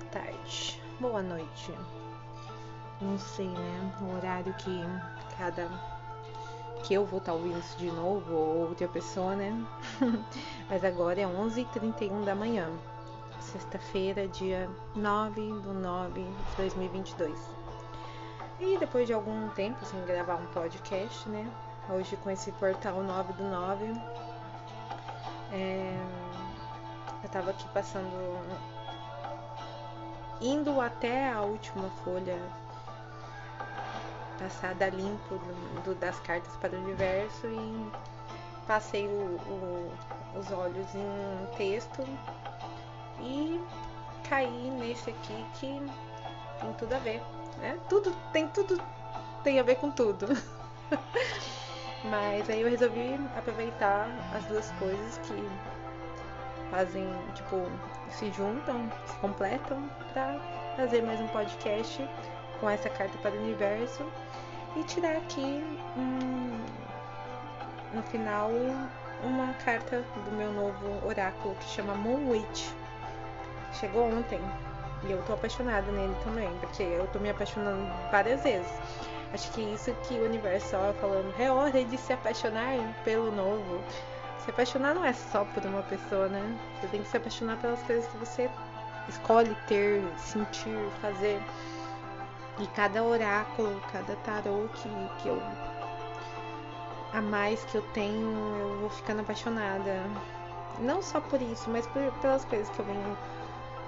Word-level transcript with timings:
boa 0.00 0.10
tarde, 0.10 0.82
boa 0.98 1.22
noite. 1.22 1.74
Não 3.00 3.18
sei, 3.18 3.48
né? 3.48 3.92
O 4.00 4.16
horário 4.16 4.52
que 4.54 4.82
cada. 5.36 5.68
que 6.82 6.94
eu 6.94 7.04
vou 7.04 7.18
estar 7.18 7.32
tá 7.32 7.38
ouvindo 7.38 7.58
isso 7.58 7.76
de 7.76 7.90
novo, 7.90 8.34
ou 8.34 8.68
outra 8.68 8.88
pessoa, 8.88 9.36
né? 9.36 9.52
Mas 10.70 10.84
agora 10.84 11.20
é 11.20 11.24
11h31 11.24 12.24
da 12.24 12.34
manhã, 12.34 12.70
sexta-feira, 13.40 14.26
dia 14.28 14.70
9 14.96 15.40
de 15.60 15.68
9 15.68 16.22
de 16.22 16.56
2022. 16.56 17.38
E 18.58 18.78
depois 18.78 19.06
de 19.06 19.12
algum 19.12 19.48
tempo 19.50 19.84
sem 19.84 20.02
gravar 20.06 20.36
um 20.36 20.46
podcast, 20.46 21.28
né? 21.28 21.46
Hoje 21.90 22.16
com 22.16 22.30
esse 22.30 22.52
portal 22.52 23.02
9 23.02 23.32
do 23.34 23.44
9, 23.44 23.84
é, 25.52 25.98
eu 27.22 27.28
tava 27.28 27.50
aqui 27.50 27.68
passando 27.70 28.08
indo 30.40 30.80
até 30.80 31.30
a 31.30 31.42
última 31.42 31.90
folha 32.04 32.38
passada 34.38 34.88
limpo 34.88 35.34
do, 35.34 35.82
do, 35.82 35.94
das 35.96 36.18
cartas 36.20 36.56
para 36.56 36.74
o 36.74 36.82
universo 36.82 37.46
e 37.46 37.92
passei 38.66 39.06
o, 39.06 39.10
o, 39.10 39.92
os 40.38 40.50
olhos 40.50 40.94
em 40.94 40.98
um 40.98 41.46
texto 41.56 42.02
e 43.20 43.60
caí 44.28 44.70
nesse 44.70 45.10
aqui 45.10 45.44
que 45.54 45.82
tem 46.60 46.72
tudo 46.78 46.94
a 46.94 46.98
ver, 46.98 47.22
né? 47.58 47.78
Tudo 47.88 48.14
tem 48.32 48.48
tudo 48.48 48.80
tem 49.42 49.58
a 49.58 49.62
ver 49.62 49.76
com 49.76 49.90
tudo. 49.90 50.26
Mas 52.04 52.48
aí 52.48 52.62
eu 52.62 52.70
resolvi 52.70 53.14
aproveitar 53.36 54.08
as 54.34 54.44
duas 54.46 54.70
coisas 54.72 55.18
que 55.18 55.34
fazem, 56.70 57.06
tipo, 57.34 57.66
se 58.10 58.30
juntam, 58.32 58.90
se 59.06 59.16
completam 59.16 59.82
para 60.12 60.38
fazer 60.76 61.02
mais 61.02 61.20
um 61.20 61.28
podcast 61.28 62.08
com 62.60 62.70
essa 62.70 62.88
carta 62.88 63.16
para 63.18 63.32
o 63.32 63.42
universo 63.42 64.04
e 64.76 64.84
tirar 64.84 65.16
aqui 65.16 65.64
um, 65.96 66.64
no 67.92 68.02
final 68.04 68.50
uma 69.22 69.52
carta 69.64 70.04
do 70.24 70.32
meu 70.32 70.52
novo 70.52 71.06
oráculo 71.06 71.54
que 71.56 71.64
chama 71.64 71.94
Moon 71.94 72.30
Witch. 72.30 72.70
Chegou 73.72 74.08
ontem 74.08 74.40
e 75.04 75.12
eu 75.12 75.22
tô 75.22 75.34
apaixonada 75.34 75.90
nele 75.90 76.14
também, 76.24 76.50
porque 76.60 76.82
eu 76.82 77.06
tô 77.08 77.18
me 77.18 77.30
apaixonando 77.30 77.86
várias 78.10 78.42
vezes. 78.42 78.72
Acho 79.32 79.50
que 79.52 79.60
isso 79.60 79.94
que 80.04 80.14
o 80.14 80.24
universo 80.24 80.66
estava 80.66 80.92
falando 80.94 81.32
é 81.38 81.50
hora 81.50 81.84
de 81.84 81.96
se 81.96 82.12
apaixonar 82.12 82.76
pelo 83.04 83.30
novo. 83.30 83.80
Se 84.44 84.50
apaixonar 84.50 84.94
não 84.94 85.04
é 85.04 85.12
só 85.12 85.44
por 85.44 85.64
uma 85.66 85.82
pessoa, 85.82 86.28
né? 86.28 86.58
Você 86.80 86.86
tem 86.88 87.02
que 87.02 87.08
se 87.08 87.16
apaixonar 87.16 87.58
pelas 87.58 87.82
coisas 87.82 88.06
que 88.06 88.16
você 88.16 88.50
escolhe 89.08 89.54
ter, 89.66 90.02
sentir, 90.16 90.78
fazer. 91.02 91.42
E 92.58 92.66
cada 92.68 93.02
oráculo, 93.02 93.80
cada 93.92 94.16
tarô 94.16 94.66
que, 94.74 94.88
que 95.18 95.28
eu. 95.28 95.40
a 97.12 97.20
mais 97.20 97.62
que 97.64 97.76
eu 97.76 97.82
tenho, 97.92 98.30
eu 98.58 98.78
vou 98.80 98.90
ficando 98.90 99.20
apaixonada. 99.20 100.02
Não 100.78 101.02
só 101.02 101.20
por 101.20 101.40
isso, 101.42 101.68
mas 101.68 101.86
por, 101.88 102.10
pelas 102.20 102.44
coisas 102.46 102.68
que 102.70 102.78
eu 102.78 102.84
venho 102.86 103.18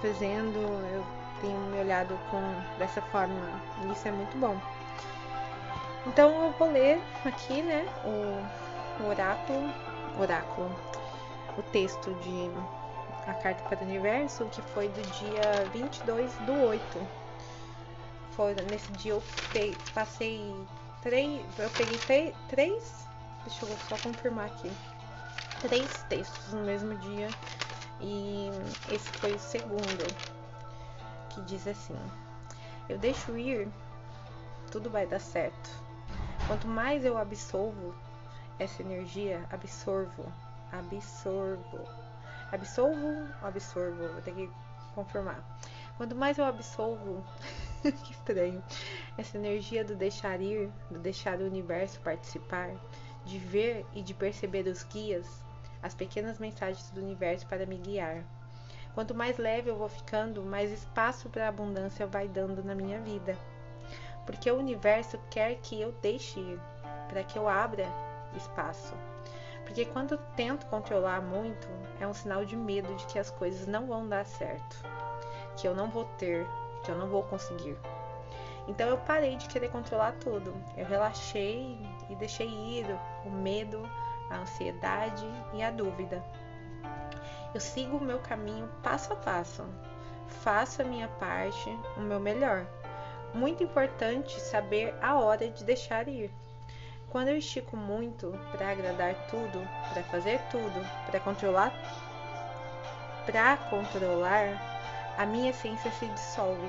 fazendo, 0.02 0.58
eu 0.58 1.04
tenho 1.40 1.58
me 1.58 1.80
olhado 1.80 2.18
com 2.30 2.42
dessa 2.78 3.00
forma. 3.00 3.60
E 3.84 3.92
isso 3.92 4.06
é 4.06 4.12
muito 4.12 4.36
bom. 4.38 4.56
Então 6.06 6.46
eu 6.46 6.50
vou 6.58 6.70
ler 6.70 7.00
aqui, 7.24 7.62
né, 7.62 7.86
o, 8.04 9.02
o 9.02 9.08
oráculo 9.08 9.72
oráculo 10.18 10.70
o 11.56 11.62
texto 11.62 12.14
de 12.14 12.50
A 13.28 13.34
Carta 13.34 13.62
para 13.68 13.80
o 13.80 13.88
Universo, 13.88 14.46
que 14.46 14.62
foi 14.62 14.88
do 14.88 15.02
dia 15.12 15.64
22 15.72 16.32
do 16.46 16.52
8. 16.52 16.82
Foi, 18.32 18.54
nesse 18.70 18.90
dia 18.92 19.12
eu 19.12 19.22
passei 19.94 20.54
três. 21.02 21.42
Eu 21.58 21.70
peguei 21.70 22.34
três. 22.48 23.06
Deixa 23.44 23.66
eu 23.66 23.76
só 23.88 23.96
confirmar 23.98 24.46
aqui. 24.46 24.70
Três 25.60 26.02
textos 26.08 26.52
no 26.54 26.62
mesmo 26.62 26.96
dia. 26.96 27.28
E 28.00 28.50
esse 28.90 29.08
foi 29.10 29.34
o 29.34 29.38
segundo. 29.38 30.16
Que 31.30 31.42
diz 31.42 31.66
assim: 31.66 31.96
Eu 32.88 32.98
deixo 32.98 33.36
ir, 33.36 33.68
tudo 34.70 34.88
vai 34.88 35.06
dar 35.06 35.20
certo. 35.20 35.70
Quanto 36.46 36.66
mais 36.66 37.04
eu 37.04 37.16
absolvo 37.18 37.94
essa 38.58 38.82
energia, 38.82 39.46
absorvo, 39.50 40.24
absorvo, 40.70 41.84
absolvo, 42.50 43.28
absorvo, 43.42 44.08
vou 44.08 44.22
ter 44.22 44.34
que 44.34 44.50
confirmar. 44.94 45.42
Quanto 45.96 46.14
mais 46.14 46.38
eu 46.38 46.44
absolvo, 46.44 47.24
que 47.82 48.12
estranho, 48.12 48.62
essa 49.16 49.36
energia 49.36 49.84
do 49.84 49.94
deixar 49.94 50.40
ir, 50.40 50.70
do 50.90 50.98
deixar 50.98 51.38
o 51.38 51.46
universo 51.46 52.00
participar, 52.00 52.70
de 53.24 53.38
ver 53.38 53.86
e 53.94 54.02
de 54.02 54.14
perceber 54.14 54.66
os 54.66 54.82
guias, 54.82 55.26
as 55.82 55.94
pequenas 55.94 56.38
mensagens 56.38 56.90
do 56.90 57.00
universo 57.00 57.46
para 57.46 57.66
me 57.66 57.76
guiar. 57.76 58.24
Quanto 58.94 59.14
mais 59.14 59.38
leve 59.38 59.70
eu 59.70 59.76
vou 59.76 59.88
ficando, 59.88 60.42
mais 60.42 60.70
espaço 60.70 61.28
para 61.30 61.46
a 61.46 61.48
abundância 61.48 62.06
vai 62.06 62.28
dando 62.28 62.62
na 62.62 62.74
minha 62.74 63.00
vida. 63.00 63.36
Porque 64.26 64.50
o 64.50 64.58
universo 64.58 65.18
quer 65.30 65.56
que 65.56 65.80
eu 65.80 65.92
deixe 66.02 66.38
ir, 66.38 66.60
para 67.08 67.24
que 67.24 67.38
eu 67.38 67.48
abra 67.48 67.86
espaço. 68.36 68.94
Porque 69.64 69.84
quando 69.84 70.18
tento 70.36 70.66
controlar 70.66 71.20
muito, 71.20 71.68
é 72.00 72.06
um 72.06 72.14
sinal 72.14 72.44
de 72.44 72.56
medo 72.56 72.92
de 72.94 73.06
que 73.06 73.18
as 73.18 73.30
coisas 73.30 73.66
não 73.66 73.86
vão 73.86 74.08
dar 74.08 74.26
certo, 74.26 74.76
que 75.56 75.66
eu 75.66 75.74
não 75.74 75.88
vou 75.88 76.04
ter, 76.18 76.46
que 76.82 76.90
eu 76.90 76.96
não 76.96 77.08
vou 77.08 77.22
conseguir. 77.22 77.76
Então 78.68 78.88
eu 78.88 78.98
parei 78.98 79.36
de 79.36 79.48
querer 79.48 79.70
controlar 79.70 80.12
tudo. 80.20 80.54
Eu 80.76 80.86
relaxei 80.86 81.78
e 82.08 82.14
deixei 82.14 82.48
ir 82.48 82.86
o 83.24 83.30
medo, 83.30 83.82
a 84.30 84.36
ansiedade 84.36 85.26
e 85.52 85.62
a 85.62 85.70
dúvida. 85.70 86.22
Eu 87.54 87.60
sigo 87.60 87.96
o 87.96 88.04
meu 88.04 88.18
caminho 88.20 88.68
passo 88.82 89.12
a 89.12 89.16
passo. 89.16 89.64
Faço 90.26 90.82
a 90.82 90.84
minha 90.84 91.08
parte, 91.08 91.68
o 91.96 92.00
meu 92.00 92.18
melhor. 92.18 92.66
Muito 93.34 93.62
importante 93.62 94.40
saber 94.40 94.94
a 95.02 95.18
hora 95.18 95.48
de 95.48 95.64
deixar 95.64 96.08
ir. 96.08 96.30
Quando 97.12 97.28
eu 97.28 97.36
estico 97.36 97.76
muito 97.76 98.32
para 98.52 98.70
agradar 98.70 99.14
tudo, 99.28 99.68
para 99.92 100.02
fazer 100.04 100.40
tudo, 100.50 100.82
para 101.04 101.20
controlar, 101.20 101.70
para 103.26 103.58
controlar, 103.68 104.58
a 105.18 105.26
minha 105.26 105.50
essência 105.50 105.90
se 105.90 106.06
dissolve. 106.06 106.66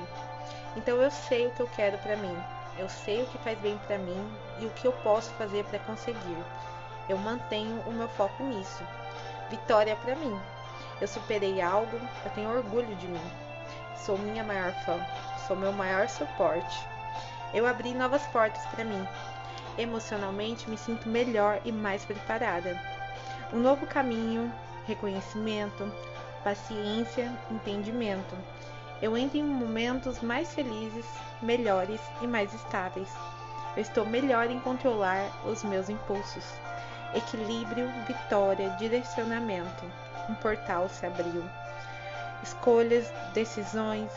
Então 0.76 0.98
eu 0.98 1.10
sei 1.10 1.48
o 1.48 1.52
que 1.52 1.62
eu 1.62 1.70
quero 1.78 1.98
para 2.00 2.18
mim. 2.18 2.38
Eu 2.78 2.90
sei 2.90 3.24
o 3.24 3.26
que 3.28 3.38
faz 3.38 3.58
bem 3.60 3.78
para 3.88 3.98
mim 3.98 4.38
e 4.60 4.66
o 4.66 4.70
que 4.72 4.86
eu 4.86 4.92
posso 4.92 5.32
fazer 5.36 5.64
para 5.64 5.80
conseguir. 5.80 6.44
Eu 7.08 7.18
mantenho 7.18 7.80
o 7.88 7.94
meu 7.94 8.10
foco 8.10 8.44
nisso. 8.44 8.84
Vitória 9.50 9.96
para 9.96 10.14
mim. 10.14 10.38
Eu 11.00 11.08
superei 11.08 11.62
algo, 11.62 11.98
eu 12.26 12.32
tenho 12.32 12.54
orgulho 12.54 12.94
de 12.98 13.08
mim. 13.08 13.32
Sou 13.96 14.18
minha 14.18 14.44
maior 14.44 14.74
fã, 14.84 15.00
sou 15.48 15.56
meu 15.56 15.72
maior 15.72 16.10
suporte. 16.10 16.86
Eu 17.54 17.66
abri 17.66 17.94
novas 17.94 18.28
portas 18.28 18.66
para 18.66 18.84
mim 18.84 19.08
emocionalmente 19.78 20.70
me 20.70 20.78
sinto 20.78 21.10
melhor 21.10 21.60
e 21.66 21.72
mais 21.72 22.06
preparada. 22.06 22.80
Um 23.52 23.60
novo 23.60 23.86
caminho, 23.86 24.52
reconhecimento, 24.86 25.92
paciência, 26.44 27.32
entendimento. 27.50 28.36
Eu 29.02 29.18
entro 29.18 29.38
em 29.38 29.44
momentos 29.44 30.22
mais 30.22 30.54
felizes, 30.54 31.06
melhores 31.42 32.00
e 32.22 32.28
mais 32.28 32.54
estáveis. 32.54 33.10
Eu 33.76 33.82
estou 33.82 34.06
melhor 34.06 34.50
em 34.50 34.60
controlar 34.60 35.30
os 35.46 35.64
meus 35.64 35.90
impulsos. 35.90 36.46
Equilíbrio, 37.14 37.90
vitória, 38.08 38.70
direcionamento. 38.72 39.84
Um 40.30 40.36
portal 40.36 40.88
se 40.90 41.06
abriu. 41.06 41.44
Escolhas, 42.42 43.12
decisões. 43.34 44.12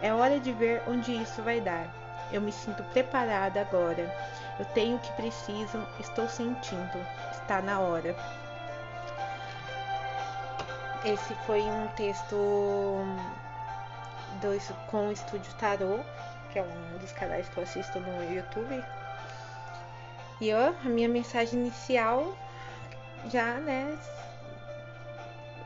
É 0.00 0.12
hora 0.12 0.38
de 0.38 0.52
ver 0.52 0.82
onde 0.86 1.12
isso 1.12 1.42
vai 1.42 1.60
dar. 1.60 2.05
Eu 2.32 2.40
me 2.40 2.52
sinto 2.52 2.82
preparada 2.84 3.60
agora. 3.60 4.14
Eu 4.58 4.64
tenho 4.66 4.96
o 4.96 5.00
que 5.00 5.12
preciso, 5.12 5.86
estou 6.00 6.28
sentindo, 6.28 7.06
está 7.32 7.60
na 7.60 7.78
hora. 7.80 8.16
Esse 11.04 11.34
foi 11.46 11.62
um 11.62 11.86
texto 11.88 12.34
do, 14.40 14.86
com 14.90 15.08
o 15.08 15.12
Estúdio 15.12 15.52
Tarô, 15.54 16.00
que 16.52 16.58
é 16.58 16.62
um 16.62 16.98
dos 16.98 17.12
canais 17.12 17.48
que 17.48 17.58
eu 17.58 17.62
assisto 17.62 18.00
no 18.00 18.34
YouTube. 18.34 18.82
E 20.40 20.52
ó, 20.52 20.72
a 20.84 20.88
minha 20.88 21.08
mensagem 21.08 21.60
inicial 21.60 22.36
já, 23.30 23.54
né? 23.54 23.96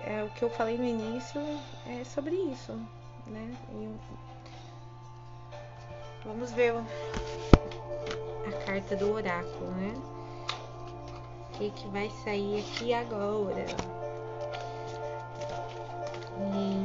É 0.03 0.23
o 0.23 0.29
que 0.31 0.43
eu 0.43 0.51
falei 0.51 0.77
no 0.77 0.85
início 0.85 1.41
é 1.87 2.05
sobre 2.05 2.35
isso, 2.35 2.73
né? 3.27 3.55
E 3.73 4.30
vamos 6.25 6.53
ver 6.53 6.75
a 8.47 8.53
carta 8.65 8.97
do 8.97 9.13
oráculo, 9.13 9.71
né? 9.73 9.95
O 11.49 11.59
que, 11.59 11.71
que 11.71 11.89
vai 11.89 12.11
sair 12.25 12.61
aqui 12.61 12.93
agora? 12.95 13.67
E... 16.39 16.85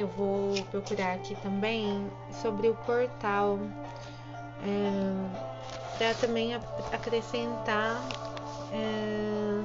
eu 0.00 0.08
vou 0.08 0.54
procurar 0.70 1.14
aqui 1.14 1.34
também 1.36 2.10
sobre 2.40 2.68
o 2.68 2.74
portal. 2.74 3.58
É, 4.64 5.52
para 5.98 6.14
também 6.14 6.54
acrescentar 6.92 8.02
é, 8.72 9.62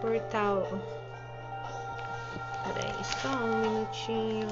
portal. 0.00 0.66
Peraí, 2.64 3.04
só 3.04 3.28
um 3.28 3.58
minutinho. 3.58 4.48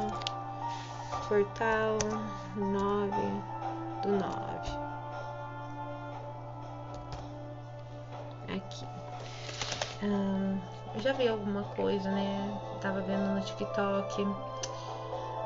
Portal 1.28 1.98
9 2.56 3.10
do 4.02 4.08
9. 4.08 4.90
Aqui. 8.56 8.86
eu 10.02 11.00
já 11.00 11.12
vi 11.12 11.28
alguma 11.28 11.62
coisa, 11.76 12.10
né? 12.10 12.60
Tava 12.80 13.00
vendo 13.02 13.34
no 13.34 13.40
TikTok. 13.42 14.26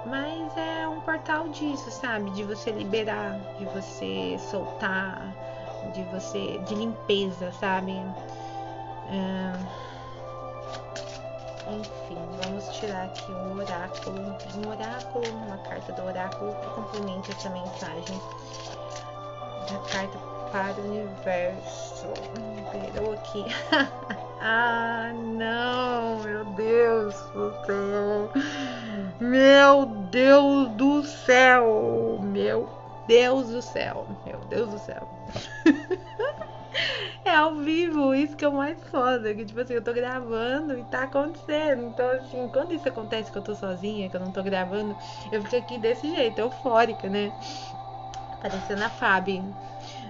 Mas 0.07 0.57
é 0.57 0.89
um 0.89 1.01
portal 1.01 1.49
disso, 1.49 1.91
sabe? 1.91 2.31
De 2.31 2.45
você 2.45 2.71
liberar, 2.71 3.39
de 3.59 3.65
você 3.67 4.39
soltar, 4.39 5.35
de 5.93 6.03
você. 6.05 6.59
de 6.67 6.75
limpeza, 6.75 7.53
sabe? 7.53 7.93
Tirar 12.85 13.05
aqui 13.05 13.33
um 13.33 13.59
oráculo, 13.59 14.37
um 14.57 14.69
oráculo, 14.69 15.25
uma 15.47 15.59
carta 15.59 15.93
do 15.93 16.05
oráculo 16.05 16.55
que 16.55 16.67
complemente 16.71 17.31
essa 17.31 17.49
mensagem 17.51 18.21
da 19.71 19.79
carta 19.91 20.19
para 20.53 20.81
o 20.81 20.85
universo. 20.85 22.07
Virou 22.93 23.15
aqui. 23.15 23.45
ah, 24.41 25.11
não, 25.15 26.21
meu 26.21 26.45
Deus 26.45 27.15
do 27.33 27.53
céu. 27.65 28.31
Meu 29.21 29.87
Deus 30.11 30.69
do 30.71 31.03
céu. 31.03 32.19
Meu 32.23 32.69
Deus 33.07 33.49
do 33.49 33.63
céu. 33.63 34.07
Meu 34.27 34.39
Deus 34.51 34.71
do 34.71 34.79
céu. 34.79 35.09
ao 37.35 37.57
vivo, 37.57 38.15
isso 38.15 38.37
que 38.37 38.45
é 38.45 38.49
o 38.49 38.53
mais 38.53 38.79
foda. 38.85 39.35
Que 39.35 39.45
tipo 39.45 39.61
assim, 39.61 39.75
eu 39.75 39.83
tô 39.83 39.93
gravando 39.93 40.79
e 40.79 40.85
tá 40.85 41.05
acontecendo. 41.05 41.83
Então, 41.87 42.09
assim, 42.11 42.49
quando 42.53 42.73
isso 42.73 42.89
acontece 42.89 43.31
que 43.31 43.39
eu 43.39 43.43
tô 43.43 43.55
sozinha, 43.55 44.09
que 44.09 44.17
eu 44.17 44.21
não 44.21 44.31
tô 44.31 44.43
gravando, 44.43 44.97
eu 45.33 45.43
fico 45.43 45.57
aqui 45.57 45.79
desse 45.79 46.15
jeito, 46.15 46.41
eufórica, 46.41 47.09
né? 47.09 47.33
Parecendo 48.41 48.85
a 48.85 48.89
Fabi 48.89 49.43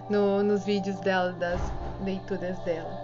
no, 0.09 0.43
nos 0.43 0.65
vídeos 0.65 0.99
dela, 1.01 1.33
das 1.33 1.61
leituras 2.05 2.59
dela. 2.61 3.03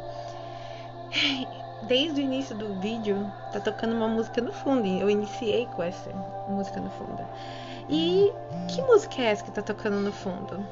Desde 1.83 2.21
o 2.21 2.25
início 2.25 2.55
do 2.55 2.79
vídeo, 2.81 3.33
tá 3.53 3.61
tocando 3.61 3.95
uma 3.95 4.09
música 4.09 4.41
no 4.41 4.53
fundo. 4.53 4.87
Eu 4.87 5.09
iniciei 5.09 5.67
com 5.75 5.83
essa 5.83 6.11
música 6.49 6.81
no 6.81 6.91
fundo. 6.91 7.25
E 7.89 8.33
que 8.69 8.83
música 8.83 9.23
é 9.23 9.27
essa 9.27 9.43
que 9.43 9.51
tá 9.51 9.63
tocando 9.63 9.97
no 9.97 10.13
fundo? 10.13 10.65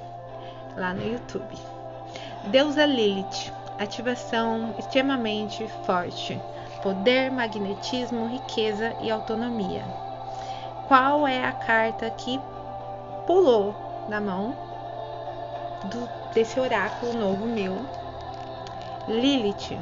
Lá 0.76 0.92
no 0.92 1.02
YouTube. 1.02 1.77
Deusa 2.44 2.86
Lilith, 2.86 3.52
ativação 3.78 4.74
extremamente 4.78 5.66
forte, 5.84 6.40
poder, 6.82 7.30
magnetismo, 7.30 8.26
riqueza 8.26 8.94
e 9.00 9.10
autonomia. 9.10 9.84
Qual 10.86 11.26
é 11.26 11.44
a 11.44 11.52
carta 11.52 12.08
que 12.10 12.40
pulou 13.26 13.74
na 14.08 14.20
mão 14.20 14.56
do, 15.84 16.08
desse 16.32 16.58
oráculo 16.58 17.12
novo 17.12 17.46
meu? 17.46 17.76
Lilith. 19.06 19.78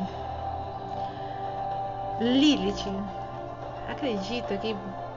Lilith. 2.21 2.85
Acredita 3.89 4.57
que 4.57 4.77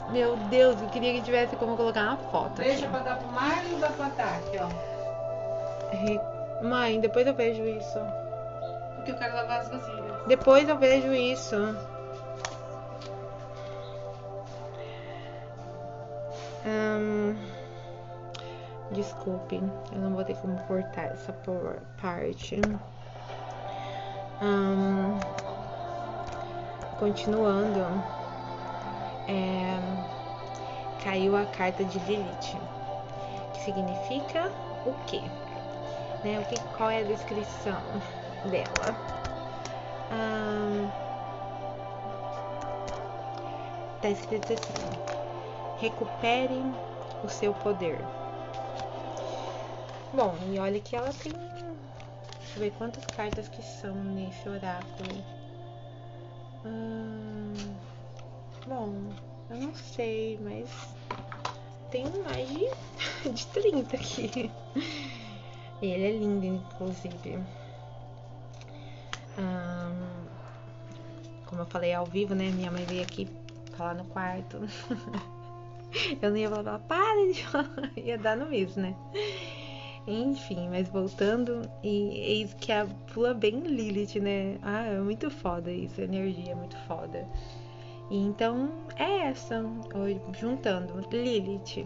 meu 0.10 0.36
Deus, 0.36 0.82
eu 0.82 0.88
queria 0.90 1.14
que 1.14 1.22
tivesse 1.22 1.56
como 1.56 1.78
colocar 1.78 2.02
uma 2.02 2.18
foto. 2.18 2.54
Deixa 2.56 2.86
aqui. 2.86 2.92
pra 2.92 3.00
dar 3.00 3.18
pro 3.18 3.28
pra 3.28 4.10
dar 4.10 4.38
aqui, 4.38 4.58
ó. 4.58 6.39
Mãe, 6.62 7.00
depois 7.00 7.26
eu 7.26 7.34
vejo 7.34 7.64
isso. 7.64 8.00
Porque 8.96 9.12
eu 9.12 9.16
quero 9.16 9.36
lavar 9.36 9.62
as 9.62 9.70
vasilhas. 9.70 10.28
Depois 10.28 10.68
eu 10.68 10.78
vejo 10.78 11.14
isso. 11.14 11.56
Hum, 16.66 17.36
desculpe, 18.92 19.56
eu 19.92 19.98
não 19.98 20.14
vou 20.14 20.24
ter 20.24 20.36
como 20.36 20.58
cortar 20.64 21.06
essa 21.06 21.34
parte. 22.02 22.60
Hum, 24.42 25.18
continuando, 27.00 27.80
é, 29.28 29.80
caiu 31.04 31.36
a 31.38 31.46
carta 31.46 31.84
de 31.86 31.98
Lilith, 32.00 32.58
que 33.54 33.62
significa 33.62 34.52
o 34.86 34.94
quê? 35.08 35.22
Né? 36.24 36.40
O 36.40 36.46
que, 36.46 36.60
qual 36.78 36.90
é 36.90 37.00
a 37.00 37.04
descrição 37.04 37.82
dela? 38.46 39.20
tá 44.02 44.10
escrito 44.10 44.54
assim: 44.54 45.80
recupere 45.80 46.62
o 47.24 47.30
seu 47.30 47.54
poder. 47.54 48.00
Bom, 50.14 50.36
e 50.52 50.60
olha 50.60 50.80
que 50.80 50.96
ela 50.96 51.12
tem. 51.14 51.32
Deixa 51.32 52.56
eu 52.56 52.62
ver 52.62 52.72
quantas 52.78 53.06
cartas 53.06 53.48
que 53.48 53.62
são 53.62 53.94
nesse 53.96 54.50
oráculo. 54.50 55.24
Hum, 56.66 57.54
bom, 58.68 58.94
eu 59.50 59.58
não 59.58 59.76
sei, 59.76 60.40
mas 60.42 60.70
tem 61.92 62.06
mais 62.24 62.48
de, 62.50 62.70
de 63.32 63.46
30 63.48 63.96
aqui. 63.96 64.52
Ele 65.82 66.04
é 66.04 66.12
lindo, 66.12 66.46
inclusive. 66.46 67.40
como 71.46 71.62
eu 71.62 71.66
falei 71.66 71.94
ao 71.94 72.06
vivo, 72.06 72.36
né? 72.36 72.52
Minha 72.52 72.72
mãe 72.72 72.86
veio 72.86 73.02
aqui 73.02 73.28
falar 73.76 73.96
no 73.96 74.06
quarto. 74.06 74.60
eu 76.22 76.30
não 76.30 76.38
ia 76.38 76.50
falar, 76.50 76.80
para 76.80 77.34
de 77.34 77.46
falar. 77.46 77.92
ia 77.98 78.18
dar 78.18 78.38
no 78.38 78.46
mesmo, 78.46 78.82
né? 78.82 78.96
Enfim, 80.08 80.70
mas 80.70 80.88
voltando, 80.90 81.62
e 81.84 82.18
eis 82.18 82.54
que 82.54 82.72
a 82.72 82.88
pula 83.14 83.34
bem 83.34 83.60
Lilith, 83.60 84.20
né? 84.20 84.58
Ah, 84.62 84.86
é 84.86 85.00
muito 85.00 85.30
foda 85.30 85.72
isso, 85.72 86.00
a 86.02 86.04
energia 86.04 86.54
é 86.54 86.56
muito 86.56 86.78
foda. 86.88 87.28
E 88.10 88.18
então 88.18 88.72
é 88.96 89.28
essa, 89.28 89.64
juntando 90.40 91.06
Lilith, 91.12 91.86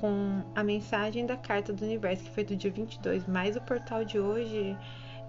com 0.00 0.42
a 0.54 0.62
mensagem 0.62 1.26
da 1.26 1.36
carta 1.36 1.72
do 1.72 1.84
universo, 1.84 2.24
que 2.24 2.30
foi 2.30 2.44
do 2.44 2.56
dia 2.56 2.70
22, 2.70 3.26
mas 3.26 3.56
o 3.56 3.60
portal 3.60 4.04
de 4.04 4.18
hoje 4.18 4.76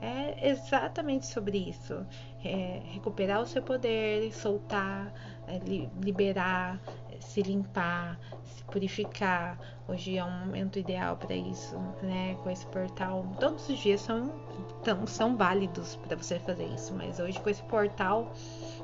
é 0.02 0.50
exatamente 0.50 1.26
sobre 1.26 1.58
isso. 1.58 2.06
É 2.44 2.82
recuperar 2.86 3.42
o 3.42 3.46
seu 3.46 3.62
poder, 3.62 4.32
soltar, 4.34 5.12
é, 5.48 5.60
liberar, 6.02 6.80
se 7.20 7.42
limpar, 7.42 8.18
se 8.44 8.64
purificar. 8.66 9.60
Hoje 9.88 10.18
é 10.18 10.24
um 10.24 10.32
momento 10.46 10.80
ideal 10.80 11.18
para 11.18 11.36
isso, 11.36 11.76
né? 12.02 12.38
Com 12.44 12.50
esse 12.50 12.66
portal, 12.68 13.26
todos 13.40 13.68
os 13.68 13.78
dias 13.78 14.02
são, 14.02 14.32
tão, 14.84 15.06
são 15.06 15.36
válidos 15.36 15.96
para 15.98 16.16
você 16.16 16.40
fazer 16.40 16.66
isso, 16.68 16.94
mas 16.94 17.20
hoje 17.20 17.40
com 17.40 17.50
esse 17.50 17.64
portal, 17.64 18.32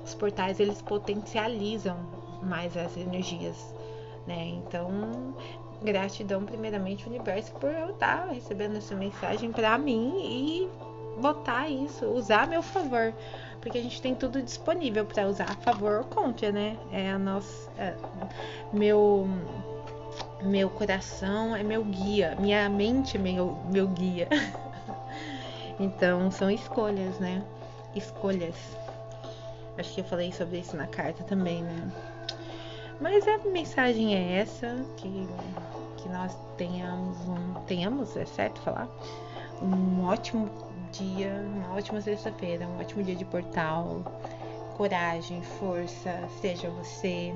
os 0.04 0.16
portais 0.16 0.60
eles 0.60 0.82
potencializam 0.82 1.98
mais 2.44 2.76
as 2.76 2.98
energias, 2.98 3.74
né? 4.28 4.48
Então 4.48 5.36
gratidão 5.86 6.44
primeiramente 6.44 7.06
ao 7.06 7.10
universo 7.10 7.52
por 7.54 7.72
eu 7.72 7.92
estar 7.92 8.28
recebendo 8.28 8.78
essa 8.78 8.96
mensagem 8.96 9.52
para 9.52 9.78
mim 9.78 10.16
e 10.20 10.70
botar 11.22 11.70
isso, 11.70 12.06
usar 12.08 12.44
a 12.44 12.48
meu 12.48 12.62
favor, 12.62 13.14
porque 13.62 13.78
a 13.78 13.82
gente 13.82 14.02
tem 14.02 14.14
tudo 14.14 14.42
disponível 14.42 15.06
para 15.06 15.28
usar 15.28 15.50
a 15.50 15.56
favor 15.56 16.00
ou 16.00 16.04
contra, 16.04 16.52
né? 16.52 16.78
É 16.92 17.10
a 17.10 17.18
nossa 17.18 17.72
é, 17.78 17.94
meu 18.74 19.28
meu 20.42 20.70
coração 20.70 21.56
é 21.56 21.64
meu 21.64 21.84
guia, 21.84 22.36
minha 22.40 22.68
mente 22.70 23.18
é 23.18 23.20
meu 23.20 23.58
meu 23.72 23.88
guia. 23.88 24.28
então 25.80 26.30
são 26.32 26.50
escolhas, 26.50 27.18
né? 27.20 27.42
Escolhas. 27.96 28.56
Acho 29.78 29.94
que 29.94 30.02
eu 30.02 30.06
falei 30.06 30.32
sobre 30.32 30.60
isso 30.60 30.76
na 30.76 30.88
carta 30.88 31.24
também, 31.24 31.62
né? 31.62 31.92
Mas 33.00 33.28
a 33.28 33.38
mensagem 33.40 34.16
é 34.16 34.40
essa, 34.40 34.74
que, 34.98 35.28
que 36.06 36.10
nós 36.10 36.38
tenhamos 36.56 37.18
um. 37.28 37.54
Tenhamos, 37.66 38.16
é 38.16 38.26
certo 38.26 38.62
falar? 38.62 38.88
Um 39.60 40.06
ótimo 40.06 40.48
dia, 40.92 41.44
uma 41.56 41.76
ótima 41.76 42.00
sexta-feira, 42.00 42.68
um 42.68 42.80
ótimo 42.80 43.04
dia 43.04 43.16
de 43.16 43.26
portal. 43.26 44.04
Coragem, 44.78 45.42
força, 45.42 46.30
seja 46.40 46.70
você. 46.70 47.36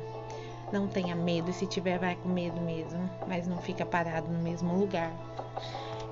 Não 0.72 0.88
tenha 0.88 1.16
medo, 1.16 1.52
se 1.52 1.66
tiver, 1.66 1.98
vai 1.98 2.16
com 2.16 2.30
medo 2.30 2.62
mesmo, 2.62 3.10
mas 3.28 3.48
não 3.48 3.58
fica 3.58 3.84
parado 3.84 4.32
no 4.32 4.38
mesmo 4.38 4.78
lugar. 4.78 5.12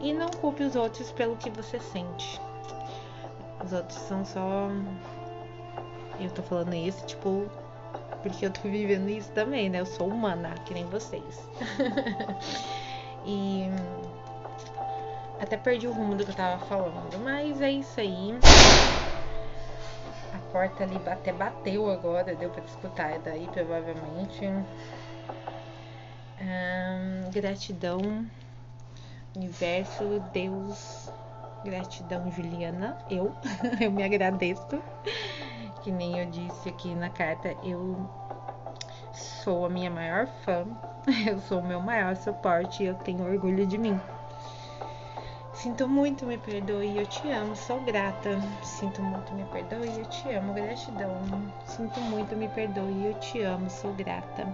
E 0.01 0.11
não 0.11 0.29
culpe 0.29 0.63
os 0.63 0.75
outros 0.75 1.11
pelo 1.11 1.35
que 1.37 1.51
você 1.51 1.79
sente. 1.79 2.41
Os 3.63 3.71
outros 3.71 3.99
são 3.99 4.25
só. 4.25 4.69
Eu 6.19 6.31
tô 6.31 6.41
falando 6.41 6.73
isso, 6.73 7.05
tipo, 7.05 7.45
porque 8.21 8.45
eu 8.45 8.51
tô 8.51 8.61
vivendo 8.63 9.09
isso 9.09 9.31
também, 9.31 9.69
né? 9.69 9.79
Eu 9.79 9.85
sou 9.85 10.07
humana, 10.07 10.53
que 10.65 10.73
nem 10.73 10.85
vocês. 10.85 11.39
e 13.25 13.69
até 15.39 15.55
perdi 15.55 15.87
o 15.87 15.93
rumo 15.93 16.15
do 16.15 16.23
que 16.25 16.31
eu 16.31 16.35
tava 16.35 16.63
falando, 16.65 17.19
mas 17.23 17.61
é 17.61 17.71
isso 17.71 17.99
aí. 17.99 18.37
A 20.33 20.51
porta 20.51 20.83
ali 20.83 20.99
até 21.05 21.31
bateu 21.31 21.89
agora, 21.89 22.35
deu 22.35 22.49
pra 22.49 22.63
escutar 22.63 23.11
é 23.11 23.19
daí 23.19 23.47
provavelmente. 23.47 24.45
Hum, 26.39 27.29
gratidão, 27.31 28.25
universo, 29.35 30.19
Deus, 30.33 31.11
gratidão, 31.63 32.31
Juliana, 32.31 32.97
eu, 33.09 33.31
eu 33.79 33.91
me 33.91 34.03
agradeço. 34.03 34.81
Que 35.87 35.91
nem 35.93 36.19
eu 36.19 36.25
disse 36.25 36.67
aqui 36.67 36.93
na 36.93 37.09
carta, 37.09 37.55
eu 37.63 37.95
sou 39.13 39.65
a 39.65 39.69
minha 39.69 39.89
maior 39.89 40.27
fã, 40.43 40.65
eu 41.25 41.39
sou 41.39 41.61
o 41.61 41.65
meu 41.65 41.79
maior 41.79 42.13
suporte 42.17 42.83
e 42.83 42.87
eu 42.87 42.95
tenho 42.95 43.23
orgulho 43.23 43.65
de 43.65 43.77
mim. 43.77 43.97
Sinto 45.53 45.87
muito, 45.87 46.25
me 46.25 46.37
perdoe, 46.37 46.97
eu 46.97 47.05
te 47.05 47.31
amo, 47.31 47.55
sou 47.55 47.79
grata. 47.85 48.37
Sinto 48.61 49.01
muito, 49.01 49.33
me 49.33 49.45
perdoe, 49.45 49.97
eu 49.97 50.05
te 50.07 50.29
amo, 50.33 50.51
gratidão. 50.51 51.21
Sinto 51.63 52.01
muito, 52.01 52.35
me 52.35 52.49
perdoe, 52.49 53.05
eu 53.05 53.13
te 53.21 53.41
amo, 53.43 53.69
sou 53.69 53.93
grata. 53.93 54.45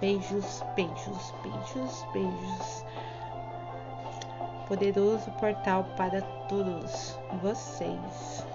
Beijos, 0.00 0.64
beijos, 0.74 1.34
beijos, 1.42 2.06
beijos. 2.14 2.84
Poderoso 4.66 5.30
portal 5.32 5.84
para 5.94 6.22
todos 6.48 7.18
vocês. 7.42 8.53